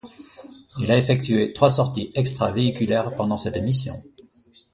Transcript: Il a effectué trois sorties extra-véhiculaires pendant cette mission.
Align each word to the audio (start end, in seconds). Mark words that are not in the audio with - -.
Il 0.79 0.91
a 0.91 0.97
effectué 0.97 1.53
trois 1.53 1.69
sorties 1.69 2.11
extra-véhiculaires 2.15 3.13
pendant 3.13 3.37
cette 3.37 3.59
mission. 3.61 4.01